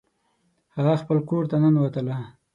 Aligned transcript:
هغه 0.75 0.93
خپل 1.01 1.17
کور 1.29 1.43
ته 1.51 1.55
ننوتله 1.63 2.17